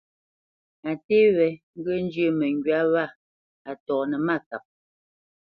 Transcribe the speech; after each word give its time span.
A 0.89 0.89
nté 0.95 1.17
wé 1.35 1.47
ŋgyə̂ 1.77 1.97
njyə́ 2.05 2.29
məŋgywá 2.39 2.79
wâ 2.93 3.03
a 3.69 3.71
tɔnə́ 3.85 4.19
mâkap. 4.27 4.63